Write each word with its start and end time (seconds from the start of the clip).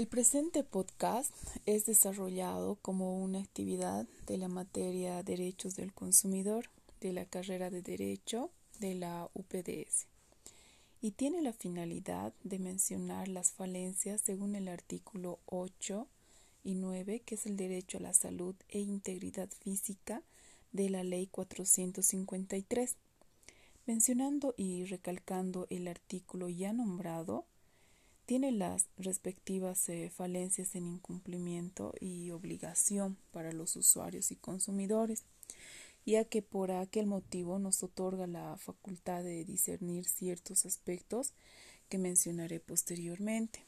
El 0.00 0.06
presente 0.06 0.64
podcast 0.64 1.30
es 1.66 1.84
desarrollado 1.84 2.76
como 2.76 3.22
una 3.22 3.38
actividad 3.38 4.06
de 4.26 4.38
la 4.38 4.48
materia 4.48 5.22
Derechos 5.22 5.76
del 5.76 5.92
Consumidor 5.92 6.70
de 7.02 7.12
la 7.12 7.26
carrera 7.26 7.68
de 7.68 7.82
Derecho 7.82 8.50
de 8.78 8.94
la 8.94 9.28
UPDS 9.34 10.06
y 11.02 11.10
tiene 11.10 11.42
la 11.42 11.52
finalidad 11.52 12.32
de 12.44 12.58
mencionar 12.58 13.28
las 13.28 13.52
falencias 13.52 14.22
según 14.22 14.54
el 14.54 14.68
artículo 14.68 15.38
8 15.44 16.08
y 16.64 16.76
9, 16.76 17.20
que 17.20 17.34
es 17.34 17.44
el 17.44 17.58
derecho 17.58 17.98
a 17.98 18.00
la 18.00 18.14
salud 18.14 18.54
e 18.70 18.80
integridad 18.80 19.50
física 19.50 20.22
de 20.72 20.88
la 20.88 21.04
Ley 21.04 21.26
453. 21.26 22.96
Mencionando 23.84 24.54
y 24.56 24.86
recalcando 24.86 25.66
el 25.68 25.88
artículo 25.88 26.48
ya 26.48 26.72
nombrado, 26.72 27.44
tiene 28.30 28.52
las 28.52 28.86
respectivas 28.96 29.88
eh, 29.88 30.08
falencias 30.08 30.76
en 30.76 30.86
incumplimiento 30.86 31.92
y 31.98 32.30
obligación 32.30 33.16
para 33.32 33.50
los 33.50 33.74
usuarios 33.74 34.30
y 34.30 34.36
consumidores, 34.36 35.24
ya 36.06 36.24
que 36.24 36.40
por 36.40 36.70
aquel 36.70 37.06
motivo 37.06 37.58
nos 37.58 37.82
otorga 37.82 38.28
la 38.28 38.56
facultad 38.56 39.24
de 39.24 39.44
discernir 39.44 40.04
ciertos 40.04 40.64
aspectos 40.64 41.32
que 41.88 41.98
mencionaré 41.98 42.60
posteriormente, 42.60 43.64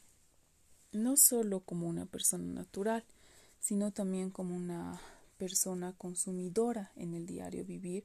no 0.93 1.17
solo 1.17 1.59
como 1.59 1.89
una 1.89 2.07
persona 2.07 2.45
natural, 2.45 3.05
sino 3.59 3.91
también 3.91 4.31
como 4.31 4.55
una 4.55 5.01
persona 5.39 5.93
consumidora 5.99 6.93
en 6.95 7.15
el 7.15 7.27
diario 7.27 7.65
vivir 7.65 8.05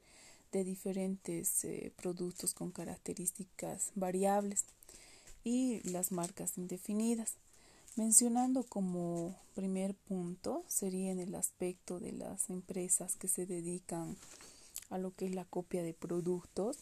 de 0.50 0.64
diferentes 0.64 1.62
eh, 1.64 1.92
productos 1.94 2.52
con 2.52 2.72
características 2.72 3.92
variables 3.94 4.66
y 5.44 5.80
las 5.88 6.12
marcas 6.12 6.58
indefinidas. 6.58 7.36
Mencionando 7.96 8.62
como 8.62 9.34
primer 9.54 9.94
punto 9.94 10.64
sería 10.68 11.10
en 11.10 11.18
el 11.18 11.34
aspecto 11.34 11.98
de 11.98 12.12
las 12.12 12.48
empresas 12.48 13.16
que 13.16 13.26
se 13.26 13.44
dedican 13.44 14.16
a 14.90 14.98
lo 14.98 15.14
que 15.14 15.26
es 15.26 15.34
la 15.34 15.44
copia 15.44 15.82
de 15.82 15.94
productos 15.94 16.76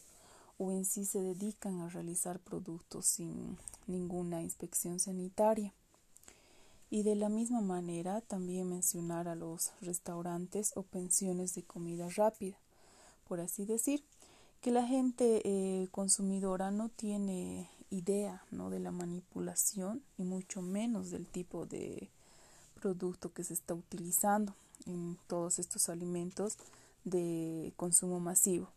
o 0.58 0.72
en 0.72 0.84
sí 0.84 1.04
se 1.04 1.20
dedican 1.20 1.80
a 1.80 1.88
realizar 1.88 2.38
productos 2.38 3.06
sin 3.06 3.56
ninguna 3.86 4.42
inspección 4.42 5.00
sanitaria. 5.00 5.72
Y 6.88 7.02
de 7.02 7.16
la 7.16 7.28
misma 7.28 7.60
manera 7.60 8.20
también 8.20 8.68
mencionar 8.68 9.26
a 9.28 9.34
los 9.34 9.72
restaurantes 9.80 10.72
o 10.76 10.82
pensiones 10.82 11.54
de 11.54 11.64
comida 11.64 12.08
rápida, 12.10 12.56
por 13.26 13.40
así 13.40 13.64
decir, 13.64 14.04
que 14.66 14.72
la 14.72 14.84
gente 14.84 15.42
eh, 15.44 15.86
consumidora 15.92 16.72
no 16.72 16.88
tiene 16.88 17.70
idea 17.90 18.42
¿no? 18.50 18.68
de 18.68 18.80
la 18.80 18.90
manipulación 18.90 20.02
y 20.18 20.24
mucho 20.24 20.60
menos 20.60 21.12
del 21.12 21.24
tipo 21.24 21.66
de 21.66 22.10
producto 22.80 23.32
que 23.32 23.44
se 23.44 23.54
está 23.54 23.74
utilizando 23.74 24.56
en 24.84 25.18
todos 25.28 25.60
estos 25.60 25.88
alimentos 25.88 26.58
de 27.04 27.74
consumo 27.76 28.18
masivo. 28.18 28.68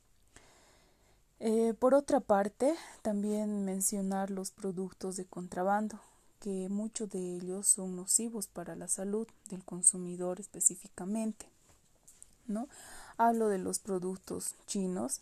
Eh, 1.40 1.74
por 1.80 1.96
otra 1.96 2.20
parte, 2.20 2.76
también 3.02 3.66
mencionar 3.66 4.30
los 4.30 4.52
productos 4.52 5.16
de 5.16 5.26
contrabando, 5.26 6.00
que 6.40 6.70
muchos 6.70 7.10
de 7.10 7.38
ellos 7.38 7.66
son 7.66 7.96
nocivos 7.96 8.46
para 8.46 8.76
la 8.76 8.88
salud 8.88 9.28
del 9.50 9.64
consumidor 9.66 10.40
específicamente. 10.40 11.48
¿no? 12.46 12.68
Hablo 13.18 13.48
de 13.48 13.58
los 13.58 13.80
productos 13.80 14.54
chinos, 14.68 15.22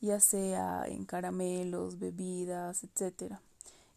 ya 0.00 0.20
sea 0.20 0.84
en 0.86 1.04
caramelos, 1.04 1.98
bebidas, 1.98 2.84
etcétera. 2.84 3.40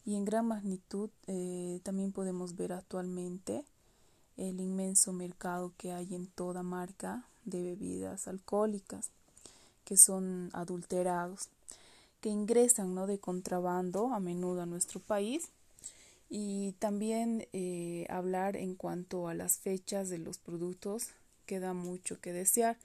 Y 0.04 0.16
en 0.16 0.24
gran 0.24 0.46
magnitud 0.46 1.10
eh, 1.26 1.80
también 1.84 2.12
podemos 2.12 2.56
ver 2.56 2.72
actualmente 2.72 3.64
el 4.36 4.60
inmenso 4.60 5.12
mercado 5.12 5.72
que 5.76 5.92
hay 5.92 6.14
en 6.14 6.26
toda 6.26 6.62
marca 6.62 7.24
de 7.44 7.62
bebidas 7.62 8.26
alcohólicas 8.26 9.10
que 9.84 9.96
son 9.96 10.50
adulterados, 10.52 11.48
que 12.20 12.30
ingresan 12.30 12.94
¿no? 12.94 13.06
de 13.06 13.18
contrabando 13.18 14.12
a 14.12 14.20
menudo 14.20 14.62
a 14.62 14.66
nuestro 14.66 15.00
país 15.00 15.48
y 16.30 16.72
también 16.78 17.46
eh, 17.52 18.06
hablar 18.08 18.56
en 18.56 18.74
cuanto 18.74 19.28
a 19.28 19.34
las 19.34 19.58
fechas 19.58 20.08
de 20.08 20.18
los 20.18 20.38
productos 20.38 21.08
queda 21.46 21.74
mucho 21.74 22.20
que 22.20 22.32
desear, 22.32 22.78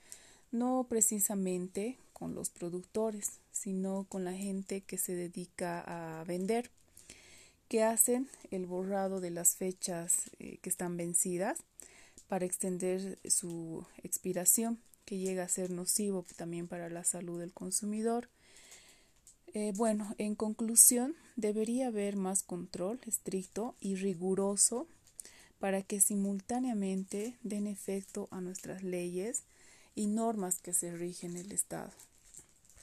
no 0.50 0.86
precisamente 0.88 1.96
con 2.18 2.34
los 2.34 2.50
productores, 2.50 3.40
sino 3.52 4.04
con 4.08 4.24
la 4.24 4.32
gente 4.32 4.80
que 4.80 4.98
se 4.98 5.14
dedica 5.14 6.20
a 6.20 6.24
vender, 6.24 6.70
que 7.68 7.82
hacen 7.82 8.28
el 8.50 8.66
borrado 8.66 9.20
de 9.20 9.30
las 9.30 9.56
fechas 9.56 10.30
eh, 10.38 10.58
que 10.62 10.70
están 10.70 10.96
vencidas 10.96 11.58
para 12.28 12.46
extender 12.46 13.18
su 13.28 13.86
expiración, 14.02 14.78
que 15.04 15.18
llega 15.18 15.44
a 15.44 15.48
ser 15.48 15.70
nocivo 15.70 16.24
también 16.36 16.68
para 16.68 16.90
la 16.90 17.04
salud 17.04 17.38
del 17.40 17.52
consumidor. 17.52 18.28
Eh, 19.54 19.72
bueno, 19.76 20.14
en 20.18 20.34
conclusión, 20.34 21.14
debería 21.36 21.86
haber 21.86 22.16
más 22.16 22.42
control 22.42 23.00
estricto 23.06 23.74
y 23.80 23.94
riguroso 23.96 24.86
para 25.58 25.82
que 25.82 26.00
simultáneamente 26.00 27.36
den 27.42 27.66
efecto 27.66 28.28
a 28.30 28.40
nuestras 28.40 28.82
leyes 28.82 29.44
y 29.94 30.06
normas 30.06 30.58
que 30.58 30.72
se 30.72 30.94
rigen 30.94 31.36
el 31.36 31.52
Estado. 31.52 31.92